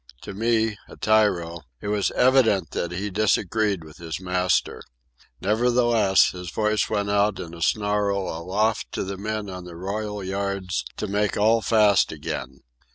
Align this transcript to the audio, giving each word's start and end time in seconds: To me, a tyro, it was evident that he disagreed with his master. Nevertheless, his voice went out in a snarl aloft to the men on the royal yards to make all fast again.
To 0.21 0.33
me, 0.33 0.79
a 0.89 0.97
tyro, 0.97 1.59
it 1.79 1.89
was 1.89 2.09
evident 2.15 2.71
that 2.71 2.91
he 2.91 3.11
disagreed 3.11 3.83
with 3.83 3.97
his 3.97 4.19
master. 4.19 4.81
Nevertheless, 5.41 6.31
his 6.31 6.49
voice 6.49 6.89
went 6.89 7.11
out 7.11 7.39
in 7.39 7.53
a 7.53 7.61
snarl 7.61 8.27
aloft 8.35 8.91
to 8.93 9.03
the 9.03 9.17
men 9.19 9.47
on 9.47 9.65
the 9.65 9.75
royal 9.75 10.23
yards 10.23 10.85
to 10.97 11.05
make 11.07 11.37
all 11.37 11.61
fast 11.61 12.11
again. 12.11 12.61